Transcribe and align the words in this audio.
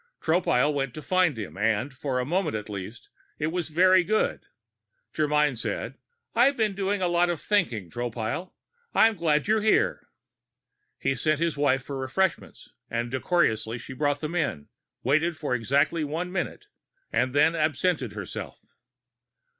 Tropile 0.19 0.73
went 0.73 0.95
to 0.95 1.01
find 1.03 1.37
him 1.37 1.55
and, 1.57 1.93
for 1.93 2.17
a 2.17 2.25
moment 2.25 2.55
at 2.55 2.69
least, 2.71 3.09
it 3.37 3.51
was 3.51 3.69
very 3.69 4.03
good. 4.03 4.47
Germyn 5.13 5.55
said: 5.55 5.93
"I've 6.33 6.57
been 6.57 6.73
doing 6.73 7.03
a 7.03 7.07
lot 7.07 7.29
of 7.29 7.39
thinking, 7.39 7.87
Tropile. 7.91 8.53
I'm 8.95 9.15
glad 9.15 9.47
you're 9.47 9.61
here." 9.61 10.07
He 10.97 11.13
sent 11.13 11.39
his 11.39 11.55
wife 11.55 11.83
for 11.83 11.99
refreshments, 11.99 12.69
and 12.89 13.11
decorously 13.11 13.77
she 13.77 13.93
brought 13.93 14.21
them 14.21 14.33
in, 14.33 14.69
waited 15.03 15.37
for 15.37 15.53
exactly 15.53 16.03
one 16.03 16.31
minute, 16.31 16.65
and 17.13 17.31
then 17.31 17.55
absented 17.55 18.13
herself. 18.13 18.59